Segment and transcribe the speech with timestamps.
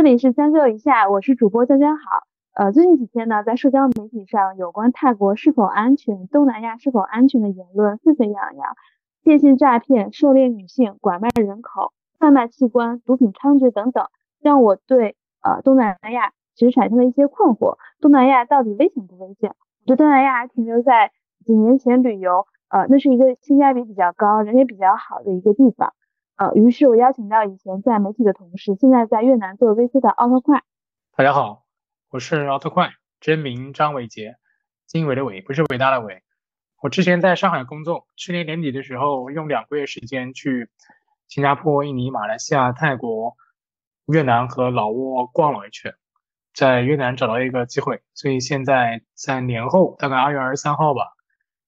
[0.00, 2.04] 这里是将就一下，我是主播江江好。
[2.54, 8.74] 呃，最近几天呢，在社交媒体上有关泰国是否安全、东南亚是否安全的言论沸沸扬扬，
[9.22, 14.06] 电信诈骗、狩猎女性、拐卖人口、贩卖器官、毒品猖獗等等，
[14.40, 17.76] 让我对呃东南亚其实产生了一些困惑。
[18.00, 19.50] 东南亚到底危险不危险？
[19.50, 21.12] 我对东南亚还停留在
[21.44, 25.92] 几年前旅游，呃，那是一个性价比比较高、人也比较好的一个地方。
[26.40, 30.62] 呃，于是我邀请到以前在媒体的同事，现在在越南做 VC 的奥特快。
[31.14, 31.66] 大家好，
[32.08, 34.36] 我是奥特快，真名张伟杰，
[34.86, 36.22] 经纬的伟不是伟大的伟。
[36.80, 40.70] 我之前在上海工作，去年年底的时候用两个月时间去
[41.28, 43.36] 新加坡、印尼、马来西亚、泰国、
[44.06, 45.92] 越南和老挝逛了一圈，
[46.54, 51.02] 在越南找到一个机会，所以现在在年后大概二月二十三号吧，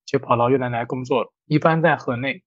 [0.03, 2.43] 就跑到越南来工作了，一般在河内。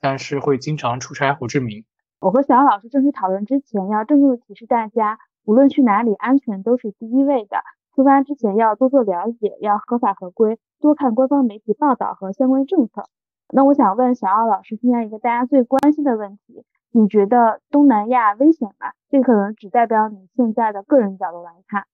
[0.00, 1.84] 但是会经常出差胡志明。
[2.20, 7.58] 我和小奥老师正式讨论之前，要郑重的提示大家，无论去哪里，安全都是第一位的。
[7.94, 13.08] 出发之前要多做了解，要合法合规，多看官方媒体报道和相关政策。
[13.50, 18.92] 那我想问小奥老师，现在一个大家最关心的问题，你觉得东南亚危险吗？
[19.10, 21.86] 这可能只代表你现在的个人角度来看。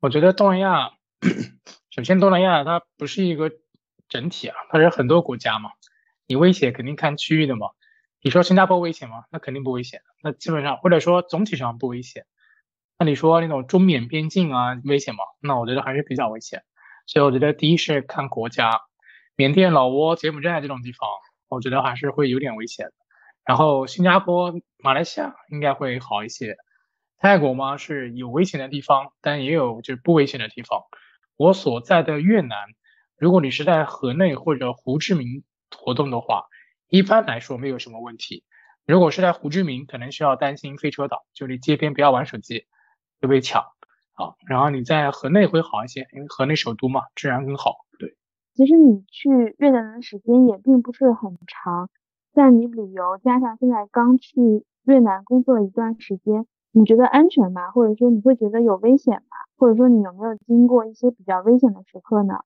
[0.00, 0.90] 我觉得东南亚，
[1.90, 3.50] 首先东南亚它不是一个
[4.08, 5.70] 整体啊，它是很多国家嘛。
[6.28, 7.68] 你危险肯定看区域的嘛？
[8.20, 9.24] 你说新加坡危险吗？
[9.32, 10.02] 那肯定不危险。
[10.22, 12.26] 那基本上或者说总体上不危险。
[12.98, 15.20] 那你说那种中缅边境啊危险吗？
[15.40, 16.62] 那我觉得还是比较危险。
[17.06, 18.82] 所以我觉得第一是看国家，
[19.36, 21.08] 缅甸、老挝、柬埔寨这种地方，
[21.48, 22.90] 我觉得还是会有点危险。
[23.46, 26.56] 然后新加坡、马来西亚应该会好一些。
[27.16, 30.82] 泰国嘛是有危险的地方，但也有就是不危险的地方。
[31.38, 32.58] 我所在的越南，
[33.16, 35.42] 如果你是在河内或者胡志明。
[35.76, 36.44] 活动的话，
[36.88, 38.44] 一般来说没有什么问题。
[38.86, 42.64] 如果是在胡志明，可能需要担心飞车党，就你街边不要玩手机
[43.20, 43.62] 会被抢
[44.14, 44.32] 啊。
[44.46, 47.84] 然后你在河内会好一些，因为河内首都嘛，治安更好。
[47.98, 48.16] 对，
[48.54, 51.90] 其实你去越南的时间也并不是很长，
[52.32, 57.70] 在你旅游加上现在刚去越南工作了一段时间，你觉得安全吗？
[57.72, 59.36] 或者说你会觉得有危险吗？
[59.58, 62.36] 或者说你有没有经过一些比较危险的时刻呢？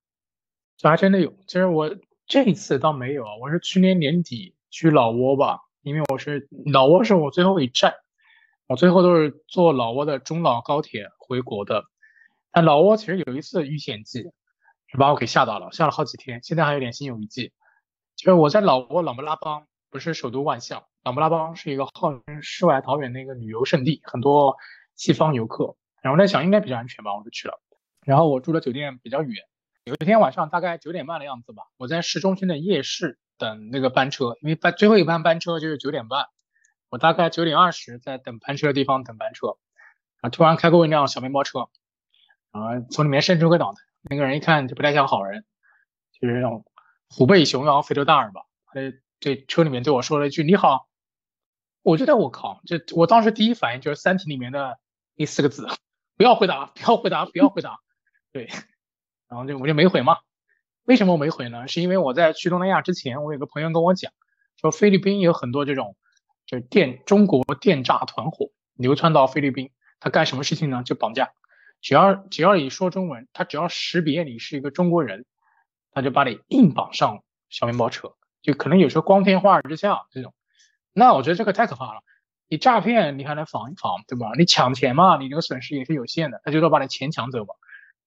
[0.76, 1.88] 这还真的有，其实我。
[2.32, 7.92] 这一次倒没有啊，我是去年年底去老挝吧，因为我是老挝是我最后一站，
[8.66, 11.84] 我最后都是坐老挝的中老高铁回国的。
[12.50, 14.22] 但老挝其实有一次遇险记，
[14.86, 17.52] 是把我给吓到了，吓了好几天，现在还有点心有余悸。
[18.16, 24.56] 就是我在老挝琅勃拉邦，不是首都万象，琅勃拉邦是一个号称世外桃源的一个旅游胜地，很多
[24.96, 25.76] 西方游客。
[26.00, 27.60] 然后在想应该比较安全吧，我就去了。
[28.06, 29.44] 然后我住的酒店比较远。
[29.84, 36.26] 有一天晚上大概九点半的样子吧，我在市中心的夜市等那个班车，因为班最后一班班车就是九点半，
[36.88, 39.56] 我大概九点二十在等班车的地方等班车，
[40.20, 41.68] 啊，突然开过一辆小面包车，
[42.52, 45.44] 然后从里面伸出个脑袋，那个人一看就不太像好人，
[46.20, 46.64] 就是那种
[47.08, 48.74] 虎背熊腰、肥头大耳吧，他
[49.18, 50.86] 这车里面对我说了一句你好，
[51.82, 54.78] 我觉得我靠，这我当时第一反应就是《三体》里面的
[55.16, 55.66] 那四个字，
[56.16, 57.80] 不要回答，不要回答，不要回答，
[58.30, 58.48] 对。
[59.32, 60.18] 然后就我就没回嘛，
[60.84, 61.66] 为什么我没回呢？
[61.66, 64.12] 是因为我在去东南亚之前，我有个朋友跟我讲，
[64.60, 65.96] 说菲律宾有很多这种
[66.44, 69.70] 就是电中国电诈团伙流窜到菲律宾，
[70.00, 70.82] 他干什么事情呢？
[70.84, 71.30] 就绑架，
[71.80, 75.24] 只要只要你说中文，他只要识别你是一个中国人，
[75.92, 78.12] 他就把你硬绑上小面包车，
[78.42, 80.34] 就可能有时候光天化日之下这种，
[80.92, 82.02] 那我觉得这个太可怕了。
[82.48, 84.32] 你诈骗你还能防一防，对吧？
[84.36, 87.54] 你抢钱嘛，你这个损失也是有限的，他就说把你钱抢走嘛，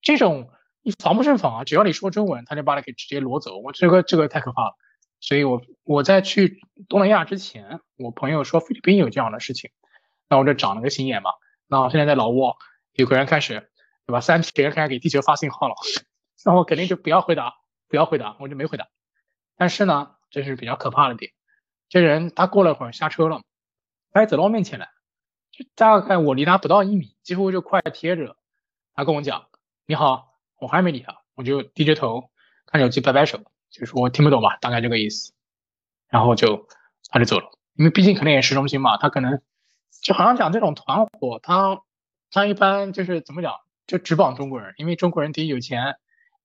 [0.04, 0.52] 这种。
[0.86, 1.64] 你防不胜防啊！
[1.64, 3.58] 只要你说中文，他就把你给直接挪走。
[3.58, 4.76] 我这个这个太可怕了，
[5.20, 9.72] 所以我我在去东南亚之前，我朋友说菲律宾有这样的事情，
[10.30, 11.32] 那我就长了个心眼嘛。
[11.66, 12.56] 那我现在在老挝，
[12.94, 13.72] 有个人开始
[14.06, 14.22] 对吧？
[14.22, 15.74] 三体人开始给地球发信号了，
[16.46, 17.56] 那我肯定就不要回答，
[17.90, 18.88] 不要回答，我就没回答。
[19.58, 21.32] 但是呢，这是比较可怕的点，
[21.90, 23.42] 这人他过了会儿下车了，
[24.12, 24.90] 他走到我面前来，
[25.50, 28.38] 就大概我离他不到一米，几乎就快贴着，
[28.94, 29.48] 他跟我讲
[29.88, 30.34] ：“你好。”
[30.66, 32.32] 我还没理他，我就低着头
[32.66, 33.40] 看手机，摆摆手，
[33.70, 35.32] 就说我听不懂吧，大概这个意思。
[36.10, 36.68] 然后就
[37.12, 39.40] 他就走了，因为毕竟可能也市中心嘛，他可能
[40.02, 41.82] 就好像讲这种团伙，他
[42.32, 43.54] 他一般就是怎么讲，
[43.86, 45.98] 就只绑中国人，因为中国人第一有钱，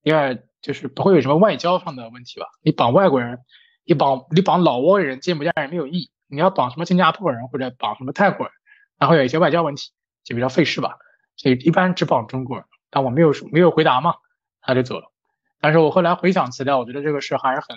[0.02, 2.46] 第二就是不会有什么外交上的问题吧。
[2.62, 3.38] 你绑外国人，
[3.84, 8.52] 你绑你绑老挝人、柬埔寨人没有意义，你要绑什么新加坡人或者绑什么泰国人，
[8.98, 9.92] 然后有一些外交问题，
[10.24, 10.98] 就比较费事吧。
[11.36, 12.66] 所以一般只绑中国人。
[12.90, 14.16] 但我没有没有回答嘛，
[14.60, 15.12] 他就走了。
[15.60, 17.76] 但是我后来回想起来，我觉得这个事还是很，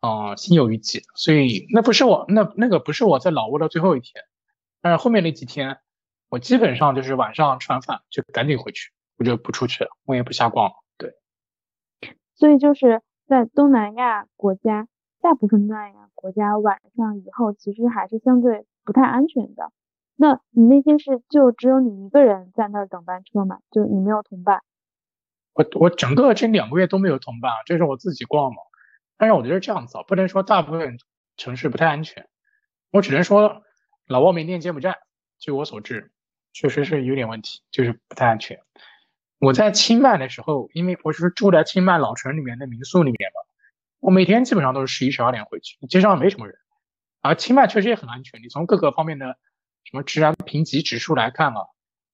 [0.00, 1.02] 啊，心有余悸。
[1.14, 4.24] 所以那不是我那那个不是我在老挝的最后一天，
[4.80, 5.78] 但是后面那几天
[6.28, 10.72] 我基本上就是晚上吃完饭就赶紧回去，我就不出去了，我也不瞎逛了。
[10.96, 11.14] 对，
[12.34, 14.88] 所以就是在东南亚国家，
[15.20, 19.70] 大部分东南亚国家晚上以后其实还是相对不太安全的。
[20.20, 23.60] 那你那天是就只有你一个人在那儿等班车吗？
[23.70, 24.62] 就你没有同伴？
[25.52, 28.58] 我我整个这两个月都没有同伴啊，这是我自己逛嘛。
[29.16, 30.98] 但是我觉得这样子啊，不能说大部分
[31.36, 32.28] 城市不太安全，
[32.90, 33.62] 我只能说
[34.08, 34.98] 老挝缅甸柬埔寨，
[35.38, 36.10] 据我所知，
[36.52, 38.58] 确实是有点问题，就是不太安全。
[39.38, 43.40] 我在清迈的时候，因为我是住在清迈老城里面的民宿里面嘛，
[44.00, 46.56] 我每天基本上都是十一十二点回去，街上没什么人。
[47.20, 49.36] 而清迈确实也很安全，你从各个方面的
[49.90, 51.66] 什么治安评级指数来看啊，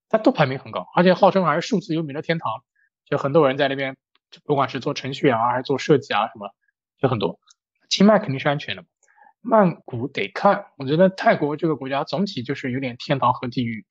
[0.09, 2.65] 它都排名很高，而且号称还是数字游民的天堂。
[3.05, 3.97] 就很多人在那边，
[4.45, 6.49] 不管是做程序员啊，还是做设计啊，什么，
[6.99, 7.39] 就很多。
[7.91, 8.85] 清迈肯定是安全的，
[9.41, 10.67] 曼谷得看。
[10.79, 13.85] 我觉得泰国这个国家总体就是有点天堂和地狱。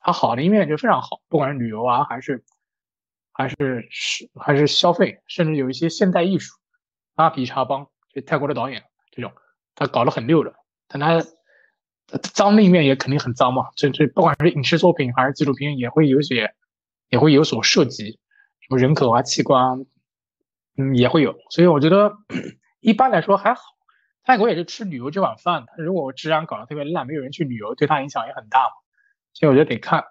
[0.00, 2.44] 它好的一面就非常好，不管是旅游啊，还是
[3.32, 6.54] 还是是还是消费，甚至有一些现代艺术。
[7.14, 9.32] 阿比查邦就泰国的导演这种，
[9.74, 10.54] 他搞得很溜的。
[10.86, 11.24] 但他
[12.18, 13.68] 脏的一面也肯定很脏嘛。
[13.76, 16.54] 这这不管是影视作品还是纪录片，也会有些
[17.08, 18.18] 也会有所涉及。
[18.60, 19.84] 什么人口啊，器官，
[20.76, 22.16] 嗯，也会有，所以我觉得
[22.80, 23.62] 一般来说还好。
[24.22, 28.72] 泰国也是吃旅游这碗饭，的如果治安搞得特别烂，没有人去旅游，对他影响也很大嘛。
[29.32, 30.04] 所以我觉得得看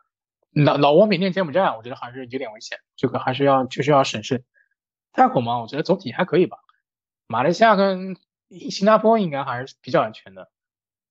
[0.51, 4.43] 老老挝、缅甸、柬埔寨，我觉得还是有点危险，这个还是要确实要审慎。
[5.13, 6.57] 泰国嘛，我觉得总体还可以吧。
[7.27, 8.17] 马来西亚跟
[8.49, 10.49] 新加坡应该还是比较安全的。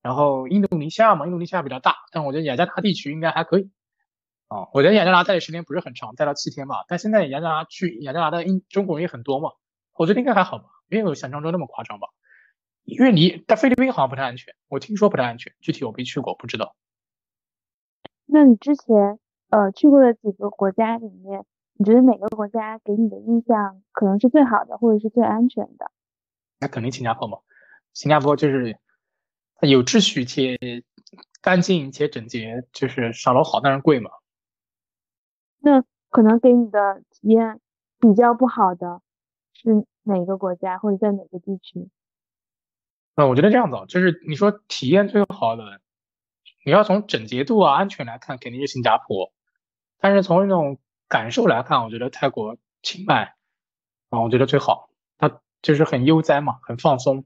[0.02, 3.70] 然后印度尼西亚嘛，印度尼西亚比较大，但我觉得雅加达地区应该还可以。
[4.48, 6.84] 哦，我觉得雅加达待的时间不是很长，待了七天吧。
[6.88, 9.50] 但现在雅加达去雅加达的英中国人也很多嘛，
[9.94, 12.08] 我觉得应该还好吧，没有想象中那么夸张吧。
[12.84, 16.74] 因为你在菲律宾好像不太安全，我听说不太安全，具体我没去过，不知道。
[18.24, 19.18] 那你之前
[19.50, 25.90] 呃去过的几个国家里面，你觉得哪个国家给你的印象可能是最好的，或者是最安全的？
[26.58, 27.38] 那肯定新加坡嘛，
[27.92, 28.78] 新加坡就是
[29.60, 30.58] 有秩序且
[31.40, 34.10] 干净且整洁，就是上楼好，但是贵嘛。
[35.60, 37.60] 那可能给你的体验
[37.98, 39.02] 比较不好的
[39.52, 41.88] 是哪个国家或者在哪个地区？
[43.16, 45.80] 那我觉得这样子，就是你说体验最好的，
[46.64, 49.32] 你要从整洁度啊、安全来看，肯定是新加坡。
[49.98, 50.78] 但是从那种
[51.08, 53.34] 感受来看，我觉得泰国清迈
[54.10, 54.90] 啊，我觉得最好。
[55.18, 57.24] 它就是很悠哉嘛，很放松，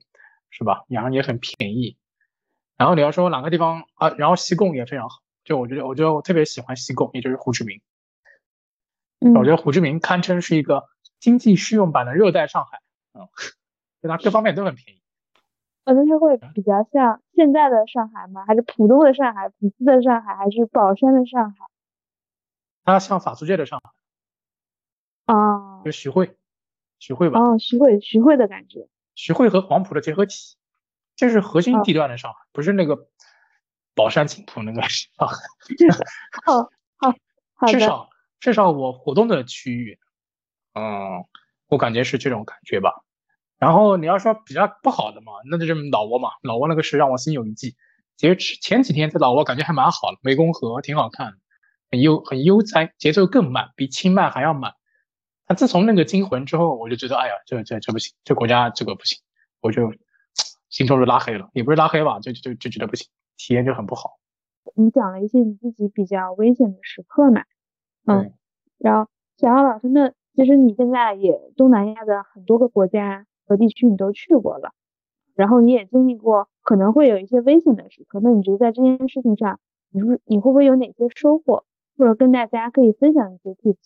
[0.48, 0.86] 是吧？
[0.88, 1.98] 然后也很便宜。
[2.76, 4.10] 然后你要说哪个地方啊？
[4.10, 5.22] 然后西贡也非常好。
[5.44, 7.80] 就我觉得，我觉得我特别喜欢西贡，也就是胡志明。
[9.36, 10.88] 我觉得胡志明堪称是一个
[11.20, 12.80] 经济适用版的热带上海，
[13.14, 13.28] 嗯，
[14.02, 15.00] 就它各方面都很便宜。
[15.84, 18.44] 呃，那它会比较像现在的上海吗？
[18.46, 21.66] 还是浦东的上海、浦西的上海，还是宝山的上海？
[22.84, 25.34] 它像法租界的上海。
[25.34, 25.82] 哦。
[25.84, 26.36] 就徐汇，
[26.98, 27.40] 徐汇吧。
[27.40, 28.88] 哦，徐汇，徐汇的感觉。
[29.14, 30.56] 徐汇和黄埔的结合体，
[31.22, 32.98] 这是核心地段的上海，不是那个
[33.94, 35.36] 宝山青浦那个上海。
[36.44, 36.62] 好
[36.96, 37.14] 好
[37.54, 38.10] 好至少。
[38.40, 40.00] 至少我活动的区域，
[40.74, 41.24] 嗯，
[41.68, 43.04] 我感觉是这种感觉吧。
[43.56, 46.30] 然后你要说比较不好的嘛，那就是老挝嘛。
[46.42, 47.76] 老挝那个是让我心有余悸。
[48.16, 51.34] 其实前几天在老挝感觉还蛮好的，湄公河挺好看，
[51.88, 54.74] 很悠很悠哉，节奏更慢，比清迈还要慢。
[55.46, 59.20] 但自从那个惊魂之后，我就觉得，哎呀，这这这不行，这国家这个不行，
[59.60, 59.92] 我就
[60.72, 64.18] 心中就拉黑了，也不是拉黑吧，就就就觉得不行，体验就很不好。
[64.74, 67.44] 你讲了一些你自己比较危险的时刻嘛？
[68.06, 68.32] 嗯，
[68.78, 74.72] 然后小奥老师，那其实你现在也东南亚的很多个国家和地区你都去过了，
[75.34, 79.60] 然后你也经历过可能会有一些危险的时刻，那你觉得在这件事情上，
[79.90, 81.66] 你是你会不会有哪些收获，
[81.98, 83.76] 或者跟大家可以分享一些 tips？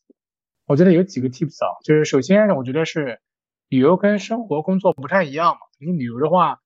[0.67, 3.21] 我觉得有几个 tips 啊，就是首先我觉得是
[3.69, 6.61] 旅游跟生活工作不太一样嘛，你旅游的话，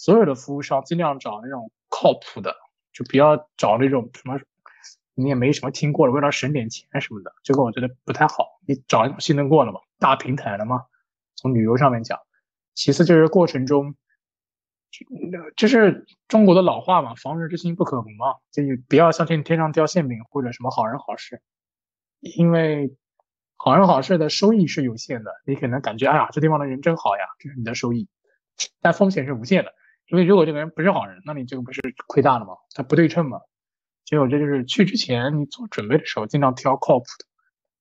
[0.00, 2.56] 所有的服务商尽量找那种靠谱的，
[2.90, 4.40] 就不要找那种什么。
[5.14, 8.46] 你也没什么听过的，为了省点钱什么的，这个我觉得不太好。
[8.66, 10.86] 你找信得过的嘛，大平台的嘛。
[11.36, 12.18] 从旅游上面讲，
[12.74, 13.94] 其次就是过程中，
[15.54, 21.42] 就是中国的老话嘛，“防人之心不可无”嘛，就你不要相信天上掉馅饼或者什么好人好事，
[22.20, 22.96] 因为
[23.56, 25.32] 好人好事的收益是有限的。
[25.44, 28.08] 你可能感觉哎呀，这地方的人真好呀，这是你的收益，
[28.80, 29.74] 但风险是无限的。
[30.10, 32.54] 因为如果这个人不是好人，那你这个不是亏大了吗？
[32.74, 33.40] 他不对称嘛。
[34.04, 37.26] 所以我这就是去之前，你做准备的时候，尽量挑靠谱的，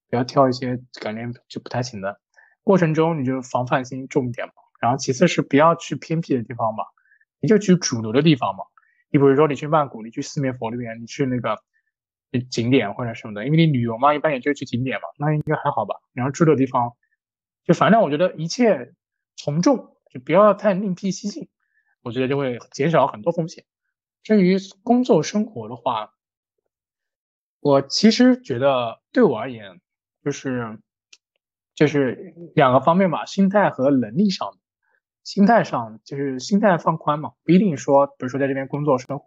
[0.09, 2.19] 不要挑一些感觉就不太行的。
[2.63, 4.53] 过程中你就防范心重一点嘛。
[4.79, 6.83] 然后其次是不要去偏僻的地方嘛，
[7.41, 8.63] 你就去主流的地方嘛。
[9.09, 11.57] 你比如说你去曼谷，你去四面佛那边，你去那个
[12.51, 15.95] 景点或者什么的，因为你旅游嘛，一般也就去景点嘛，那应该还好吧。
[16.13, 16.93] 然后住的地方，
[17.65, 18.93] 就反正我觉得一切
[19.35, 21.49] 从众，就不要太另辟蹊径，
[22.01, 23.65] 我觉得就会减少很多风险。
[24.23, 26.13] 至于工作生活的话，
[27.59, 29.81] 我其实觉得对我而言，
[30.23, 30.79] 就是
[31.75, 34.57] 就是两个方面吧，心态和能力上。
[35.23, 39.25] 心态上就是心态放宽嘛，不一定说，比如说在这边工作生活，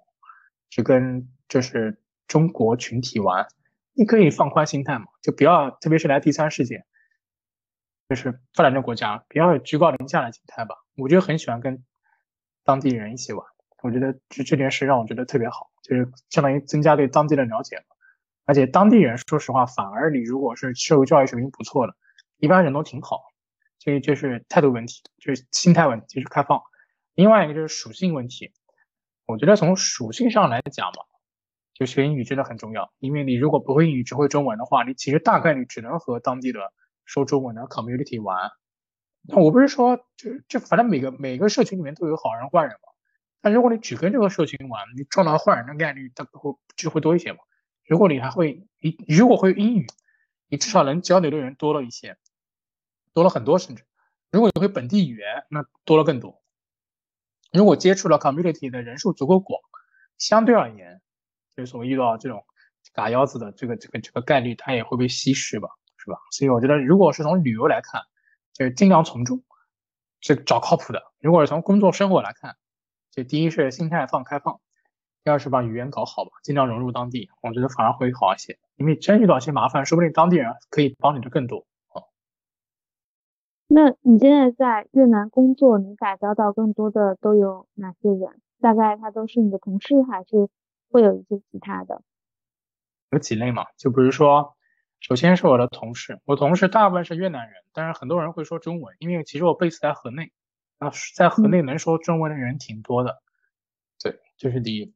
[0.68, 3.46] 只跟就是中国群体玩，
[3.92, 6.84] 你可以放宽心态嘛，就不要，特别是来第三世界，
[8.08, 10.74] 就是发展中国家，不要居高临下的心态吧。
[10.96, 11.84] 我就很喜欢跟
[12.64, 13.46] 当地人一起玩，
[13.82, 17.84] 我觉得这这件事让我觉得特别好，就是相当于增加对当地的了解嘛。
[18.44, 21.94] 而且当地人说实话，反而你如果是受教育水平不错的，
[22.38, 23.22] 一般人都挺好。
[23.78, 26.62] 所以就是态度问题，就是心态问题，就是开放。
[27.14, 28.52] 另外一个就是属性问题，
[29.26, 31.02] 我觉得从属性上来讲吧，
[31.74, 32.92] 就学英语真的很重要。
[33.00, 36.60] 因为你如果不会英语，只会中文的话，你其实大概率只能和当地的
[37.04, 38.52] 说中文的 community 玩。
[39.28, 42.88] 那我不是说，就就反正每个每个社群里面都有好人坏人嘛。
[43.40, 47.38] 但如果你只跟这个社群玩，你撞到坏人的概率它会就会多一些嘛。
[47.86, 49.86] 如果你还会你如果会英语，
[50.48, 52.16] 你至少能交流的人多了一些。
[53.14, 53.84] 多了很多，甚至
[54.30, 56.40] 如果你会本地语言，那多了更多。
[57.52, 59.60] 如果接触了 community 的人数足够广，
[60.16, 61.02] 相对而言，
[61.54, 62.42] 就是说遇到这种
[62.94, 66.16] 嘎腰子的这个这个这个概率，它也会被稀释吧，是吧？
[66.30, 68.00] 所以我觉得，如果是从旅游来看，
[68.52, 69.42] 就是尽量从众，
[70.20, 72.56] 这找靠谱的；如果是从工作生活来看，
[73.10, 74.60] 就第一是心态放开放，
[75.24, 78.58] 第二是把语言搞好吧，尽量融入当地，我觉得反而会好一些。
[78.76, 81.66] 因为真遇到一些麻烦，说不定当地人可以帮你的更多。
[83.74, 88.42] 那你现在在越南工作，你打交道更多的都有哪些人？
[88.60, 90.50] 大概他都是你的同事，还是
[90.90, 92.02] 会有一些其他的？
[93.10, 93.64] 有几类嘛？
[93.78, 94.54] 就比如说，
[95.02, 100.32] 首先是我的同事，我同事大部分是越南人，但是很多人会说中文，因为其实我 base 在河内，
[100.78, 103.20] 啊，在河内能说中文的人挺多的。
[104.02, 104.94] 对，这是第一。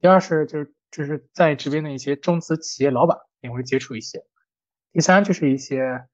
[0.00, 4.24] 第二是就是就是在这边的一些中资企业老板也会接触一些。
[4.92, 6.06] 第三就是一些。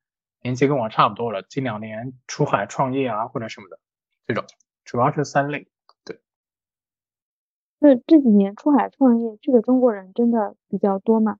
[0.45, 3.79] 年纪跟我差不多了，近两年出海创业啊或者什么的，
[4.27, 4.45] 这种
[4.85, 5.69] 主要是三类。
[6.05, 6.21] 对，
[7.79, 11.39] 那这几年出海创业去的中国人真的比较多吗？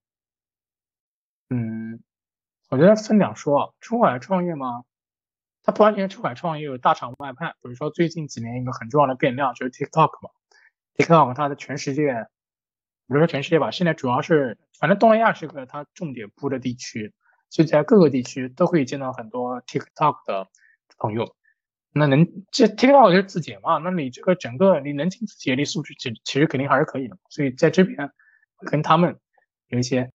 [1.53, 2.03] 嗯，
[2.71, 3.75] 我觉得分两说。
[3.83, 4.85] 出海创业嘛，
[5.63, 7.51] 它不完全出海创业，有大厂外派。
[7.61, 10.31] 比如说最近几年一个很重要的变量就是 TikTok 嘛
[10.97, 12.15] ，TikTok 它的全世界，
[13.07, 17.13] 比如说全世界吧，现在主要是反正东南亚是个它重点铺的地区。
[17.51, 20.49] 就在各个地区都可以见到很多 TikTok 的
[20.97, 21.37] 朋友，
[21.93, 23.77] 那能这 TikTok 就是字节嘛？
[23.77, 27.19] 那你这个整个你能进字节的素质，其其实肯定还是可以的。
[27.29, 28.11] 所以在这边
[28.71, 29.21] 跟他们
[29.67, 30.11] 有一些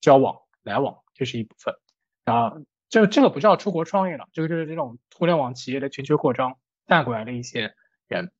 [0.00, 0.34] 交往
[0.68, 1.74] 来往，这是一部分。
[2.24, 2.52] 啊，
[2.88, 7.74] 这这个不叫出国创业了，这个就是这种互联网企业的全球扩张带过来的一些
[8.06, 8.32] 人，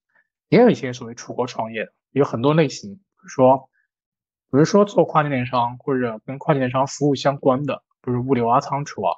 [0.49, 3.71] 也有一些所谓出国创业的，有很多类型，比如说，
[4.51, 7.83] 比如说做跨境电商或者跟跨境电商服务相关的。
[8.01, 9.17] 比如物流啊、仓储啊，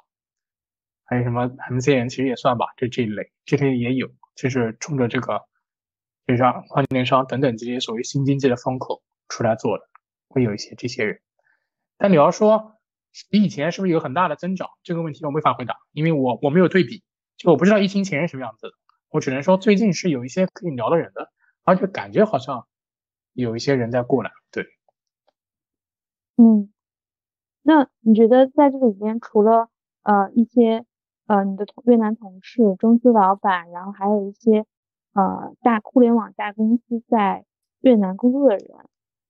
[1.05, 5.45] 还有什么 MCN，其实也算吧，就这一类，这些也有，就是冲着这个，
[6.25, 9.83] 就像跨境电商等等这些所谓新经济的风口出来做的，
[10.27, 11.21] 会有一些这些人。
[11.97, 12.80] 但你要说
[13.29, 17.03] 比以前是不是有很大的增长，这个问题我没法回答，因为我我没有对比，
[17.37, 18.73] 就我不知道疫情前是什么样子的，
[19.09, 21.29] 我只能说最近是有一些可以聊的人的，
[21.63, 22.67] 而且感觉好像
[23.33, 24.65] 有一些人在过来，对，
[26.37, 26.71] 嗯。
[27.63, 29.69] 那你觉得在这里边，除了
[30.01, 30.83] 呃一些
[31.27, 34.65] 呃你的同越南同事、中资老板，然后还有一些
[35.13, 37.45] 呃大互联网大公司在
[37.81, 38.65] 越南工作的人，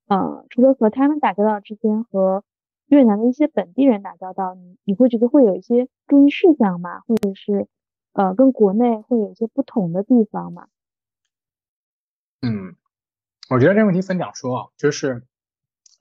[0.08, 2.46] 呃，除了和他们打交道之间，和
[2.92, 7.00] 越南的一些本地人打交道，你你会觉得会有一些注意事项吗？
[7.08, 7.70] 或者是
[8.12, 10.68] 呃跟国内会有一些不同的地方吗？
[12.42, 12.76] 嗯，
[13.50, 15.24] 我觉得这个问题分两说啊，就是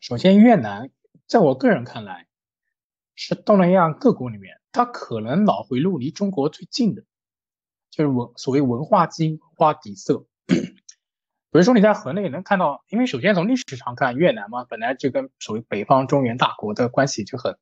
[0.00, 0.90] 首先越南。
[1.28, 2.26] 在我个人看来，
[3.14, 7.04] 是东南亚各国里面，它可能脑回路离中国最近的，
[7.88, 10.26] 就是文所谓文化基因、文化底色。
[11.52, 17.58] 比如说你在河内能看到，因为首先从历史上看，越南嘛，本来就跟所谓北方中原大国的关系就很，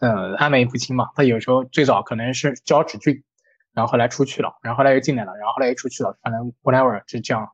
[0.00, 1.10] 呃，暧昧不清嘛。
[1.16, 3.24] 它有时候最早可能是交趾郡，
[3.72, 7.50] 然后后来出去了，然后后来又进来了，然后后来又出去了，反正 whatever 就这样。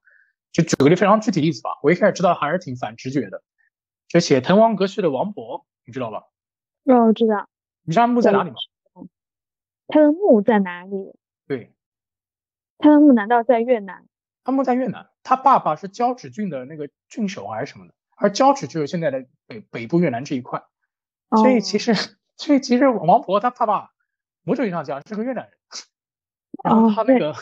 [0.52, 3.42] 就举个例非常具体例子吧，我一开始知道还是挺反直觉的。
[4.08, 6.22] 就写《滕王阁序》的王勃，你知道吧？
[6.84, 7.48] 哦，知道。
[7.82, 8.56] 你知道墓在哪里吗？
[9.88, 11.14] 他的墓在哪里？
[11.46, 11.72] 对。
[12.78, 14.06] 他的墓难道在越南？
[14.44, 15.08] 他墓在越南。
[15.26, 17.94] 他爸爸是交趾郡的那个郡守还是什么的？
[18.16, 20.62] 而交趾就是现在的北北部越南这一块。
[21.30, 21.94] 所以其实，
[22.38, 23.90] 所以其实王婆他爸爸
[24.44, 25.52] 某种意义上讲是个越南人，
[26.62, 27.34] 然后他那个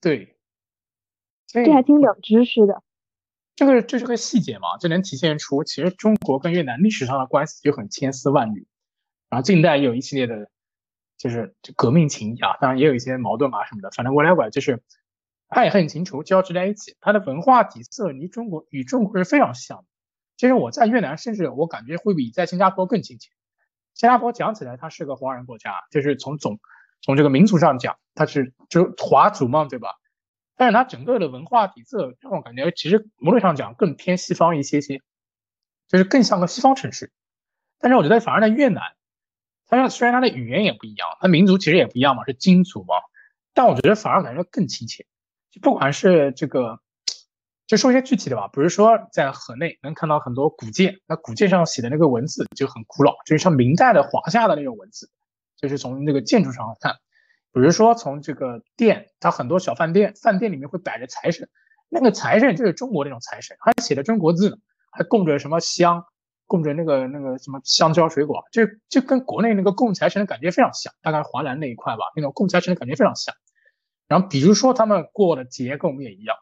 [0.00, 0.38] 对，
[1.46, 2.82] 这还挺有知识的。
[3.54, 8.66] 这个这是个细节嘛，就能体现出其实中国跟越南历史上的关系就很千丝万缕，
[9.28, 10.48] 然后近代也有一系列的，
[11.18, 14.82] 就是革命情谊啊，当然也有一些矛盾啊什么的，反正 whatever 就是
[15.48, 19.84] 爱恨情仇交织在一起，它的文化底色离中国与中国是非常像的。
[20.36, 23.30] 其实我在越南，甚至我感觉会比在新加坡更亲切。
[23.94, 26.60] 新加坡讲起来，它是个华人国家，就是从总
[27.00, 29.88] 从这个民族上讲，它是就华族嘛，对吧？
[30.54, 35.00] 但是它整个的文化底色让我感觉，其实某种上讲更偏西方一些些，
[35.88, 37.10] 就是更像个西方城市。
[37.78, 38.82] 但是我觉得反而在越南，
[39.66, 42.94] 它虽然它的语言也不一样，它民族其实也不一样嘛，是金族嘛，
[43.54, 45.06] 但我觉得反而感觉更亲切。
[45.50, 46.80] 就不管是这个。
[47.66, 55.10] 就说一些具体的吧，比如说在河内能看到很多古建，那古建上写的那个文字就很古老，就是像明代的华夏的那种文字，
[55.54, 56.94] 就是从那个建筑上看，
[57.52, 61.46] 比如说从这个店，它很多小饭店，饭店里面会摆着财神，
[61.90, 64.56] 那个财神就是中国那种财神，还写的中国字呢，
[64.90, 66.06] 还供着什么香，
[66.46, 73.34] 供着那个那个什么香蕉水果，就就跟国内那个供财神的感觉非常像，大概华南那一块吧，那种供财神的感觉非常像。
[74.08, 76.36] 然后比如说他们过的节跟我们也一样。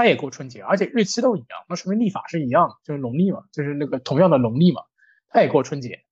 [0.00, 4.82] 他也过春节，而且日期都一样，那说明历法是一样的，就是农历嘛，就是那个同样的农历嘛。
[5.28, 6.04] 他也过春节，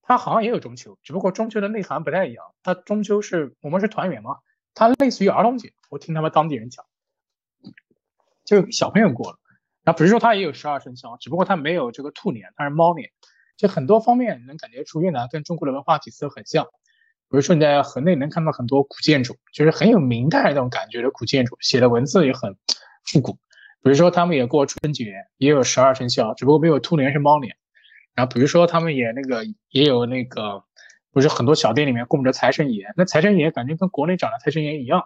[0.00, 2.44] 他好像也有中秋，只不过中秋的内涵不太一样。
[2.62, 4.36] 他中秋是我们是团圆嘛，
[4.74, 5.72] 它类似于儿童节。
[5.90, 6.84] 我听他们当地人讲，
[8.44, 9.40] 就小朋友过了。
[9.82, 13.10] 然后比如说他也有十二生肖，只不过他没有这个兔年，他是猫年。
[13.56, 16.68] 就很多方面能感觉出越南跟中国的文化底色很像。
[17.32, 22.56] 比如说你在河内能看到很多古建筑，就是很有明代那种感觉的古建筑，写的文字也很。
[23.04, 23.32] 复古，
[23.82, 27.56] 比如说他们也过春节，也有十二生肖，只不过没有兔年是猫年。
[28.14, 30.62] 然后比如说他们也那个也有那个，
[31.10, 35.02] 不是很多小店里面供着财神爷，那财神爷感觉跟国内长的财神爷一样，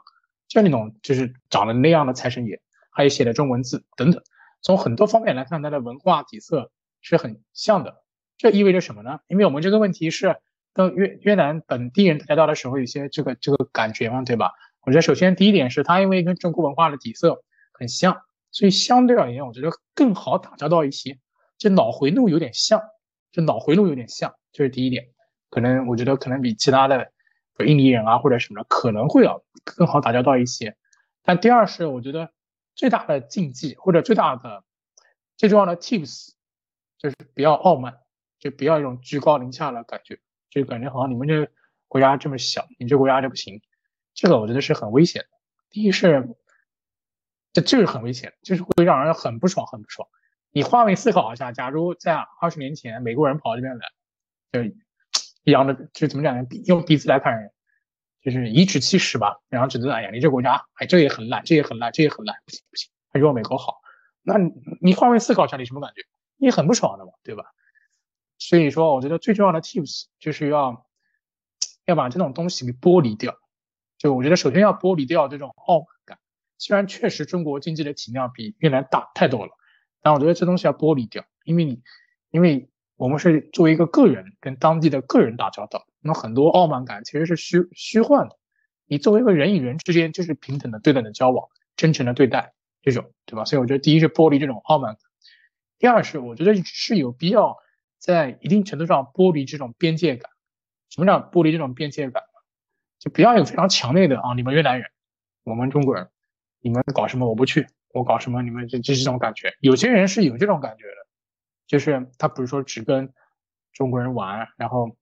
[0.47, 2.61] 就那种就是长得那样的财神爷，
[2.91, 4.23] 还有写的中文字等等。
[4.61, 8.03] 从很多方面来看，它的文化底色是很像的。
[8.37, 9.21] 这意味着什么呢？
[9.27, 10.37] 因为我们这个问题是
[10.77, 14.53] 跟越越南本地人谈到的时候，有些这个这个感觉嘛，对吧？
[14.83, 17.43] 我觉得首先第一点是它因为跟中国文化的底色。
[17.79, 21.19] 很像，所以相对而言，我觉得更好打交道一些。
[21.59, 22.81] 这脑回路有点像，
[23.31, 25.09] 这脑回路有点像，这是第一点。
[25.51, 27.13] 可能我觉得可能比其他的
[27.67, 30.75] 印尼人啊或者什么的可能会要更好打交道一些。
[31.23, 32.31] 但第二是我觉得
[32.75, 34.65] 最大的禁忌或者最大的
[35.37, 36.31] 最重要的 tips
[36.97, 37.99] 就是不要傲慢，
[38.39, 40.19] 就不要一种居高临下的感觉，
[40.51, 41.49] 就感觉好像你们这
[41.89, 43.61] 国家这么小，你这国家就不行。
[44.15, 45.29] 这个我觉得是很危险的。
[45.71, 46.37] 第一是。
[47.53, 50.07] 这就是很危险，就是会让人很不爽，很不爽。
[50.51, 53.89] 你换位思考一下，假如在二十年前，美国人跑到这边来，
[54.53, 54.77] 就
[55.45, 56.47] 扬着就怎么讲呢？
[56.67, 57.51] 用鼻子来看人，
[58.23, 63.81] 就是颐指气使吧，然后指责哎呀，你这国家哎，这也很烂，这也很烂，这也很烂，不行不行，还是我美国好。
[64.21, 64.35] 那
[64.83, 66.03] 你换位思考一下，你什么感觉？
[66.37, 67.45] 你很不爽的嘛，对吧？
[68.39, 70.87] 所以说，我觉得最重要的 tips 就是要
[71.85, 73.37] 要把这种东西给剥离掉。
[73.99, 76.19] 就我觉得，首先要剥离掉这种傲慢感。
[76.59, 79.53] 虽然确实中国经济的体量比越南大太多了，
[80.03, 81.83] 但我觉得这东西要剥离掉，因为你，
[82.31, 88.37] 因为我们是作为一个个人跟当地的个人打交道，那很多傲慢感其实是虚虚幻的。
[88.87, 93.45] 你作为一个人与人之间就是平等的、对等的交往，真诚的对待这种，对吧？
[93.45, 95.01] 所以我觉得第一是剥离这种傲慢感，
[95.79, 97.57] 第二是我觉得是有必要
[97.99, 100.31] 在一定程度上剥离这种边界感。
[100.91, 102.23] 什么叫剥离这种边界感？
[102.99, 104.91] 就不要有非常强烈的啊，你们越南人，
[105.45, 106.09] 我们中国人。
[106.61, 109.55] 你们搞什么我不去，我搞什么你们就就这种感觉。
[109.61, 111.07] 有些人是有这种感觉的，
[111.67, 113.13] 就是他不是说只跟
[113.73, 114.97] 中国人玩，然后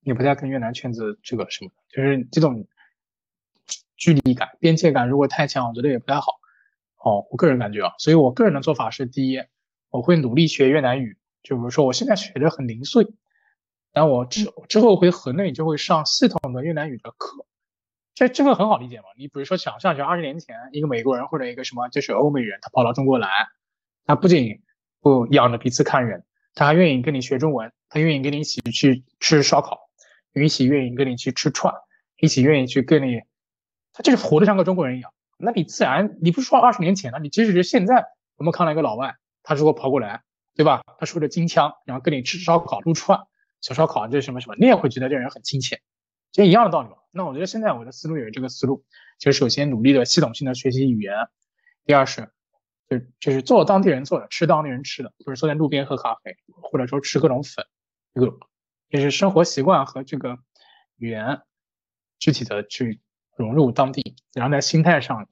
[0.00, 2.66] 也不太跟越南圈子这个什么，就是这种
[3.96, 6.40] 距离感、边界感如果太强，我觉得也不太好。
[7.04, 9.42] 哦，我个人感觉啊，所以我个人的做法是：第一，
[9.90, 13.06] 我会努力学越南语，就比如说我现在学的很零碎，
[13.92, 17.46] 但我之之后回河内就会上系统的越南语的课。
[18.14, 19.04] 这这个很好理解嘛？
[19.16, 23.28] 你比如说想象，一下二十年前，一个美国人或者一个什么，就是欧美人，他跑到中国来，
[24.04, 24.60] 他不仅
[25.00, 26.24] 不仰着鼻子看人，
[26.54, 29.78] 他还愿意跟你学中文，他愿意跟你一起去吃烧烤，
[30.34, 31.72] 一起愿意跟你去吃串，
[32.20, 33.22] 一起愿意去跟你，
[33.94, 35.12] 他就是活得像个中国人一样。
[35.38, 38.04] 那你自然，你不是说二十年前了，你即使是现在，
[38.36, 40.22] 我们看到一个老外，他如果跑过来，
[40.54, 40.82] 对吧？
[40.98, 43.20] 他说着京腔，然后跟你吃烧烤、撸串、
[43.60, 45.80] 小烧烤，这什么什么，你也会觉得这人很亲切。
[46.30, 46.96] 其实一样的道理嘛。
[47.10, 48.84] 那我觉得现在我的思路也是这个思路，
[49.18, 51.14] 就是首先努力的系统性的学习语言，
[51.84, 52.30] 第二是
[52.88, 57.66] 就就是做当地人做的，吃当地人吃的，不是坐在路边喝咖啡，或者说吃各种粉，
[58.14, 58.38] 这个
[58.88, 60.38] 就是生活习惯和这个
[60.96, 61.42] 语言
[62.18, 63.00] 具体的去
[63.36, 65.28] 融入当地，然后在心态上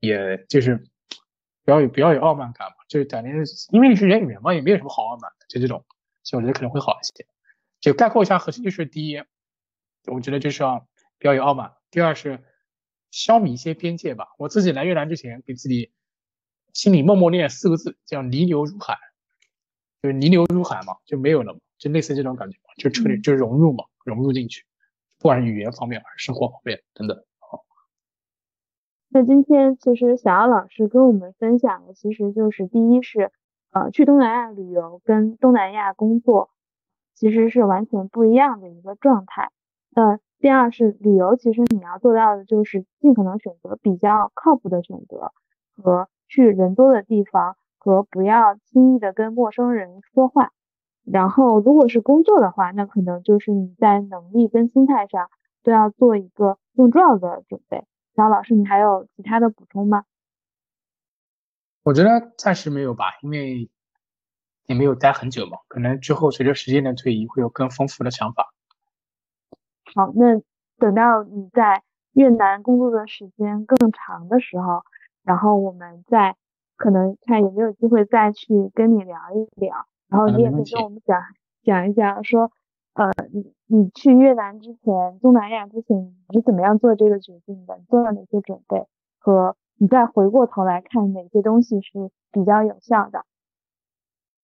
[0.00, 0.84] 也也就是
[1.68, 3.28] 不要有不要有傲慢感嘛，就是感觉
[3.72, 5.84] 因为你是人与人嘛，也没有什么好傲慢的，就这种，
[6.22, 7.26] 所以我觉得可能会好一些。
[7.78, 9.22] 就概括一下核心就是第一，
[10.06, 12.42] 我觉得就是要不要有傲慢；第二是
[13.10, 14.28] 消弭一些边界吧。
[14.38, 15.92] 我自己来越南之前，给自己。
[16.72, 18.96] 心里默默念四个字，叫“泥流入海”，
[20.00, 24.64] 就是泥流入海嘛，就没有了嘛，就类似这种感觉嘛，就彻底就融入嘛，融入进去，
[25.18, 27.22] 不管是语言方面还是生活方面等等。
[29.10, 33.30] 那今天其实小姚老师跟我们分享的，其实就是第一是，
[33.72, 36.50] 呃，去东南亚旅游跟东南亚工作
[37.14, 39.50] 其实是完全不一样的一个状态。
[39.90, 45.32] 那第二是旅游，其实你要做到的就是尽可能选择比较靠谱的选择
[45.76, 46.08] 和。
[46.30, 50.50] 去人多的地方和不要轻易的跟陌生人说话，
[51.06, 55.30] 然后如果是工作的话，那可能就是你在能力跟心态上
[55.62, 57.86] 都要做一个更重要的准备。
[58.18, 60.02] 小老师，你还有其他的补充吗？
[61.84, 63.70] 我觉得暂时没有吧，因为
[64.66, 68.52] 也没有待很久嘛，可能之后随着时间的推移会有更丰富的想法。
[69.94, 70.42] 好，那
[70.78, 74.82] 等到你在越南工作的时间更长的时候。
[75.22, 76.34] 然后我们再
[76.76, 81.22] 可能看有没有机会再去跟你聊一聊，然后你也可以跟我们讲
[81.62, 82.50] 讲一讲，说
[82.98, 85.96] 呃你你去越南之前，东南亚之前
[86.28, 93.24] 你是怎么样做这个决定的，做了哪些准备，和你再回过头来看哪些东西是比较有效的。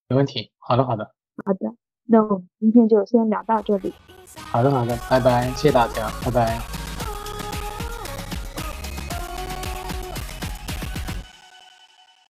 [0.09, 1.11] 没问题，好的好的。
[1.45, 1.75] 好的，
[2.07, 3.93] 那我们今天就先聊到这里。
[4.37, 6.84] 好的好的，拜拜，谢谢大家，拜拜。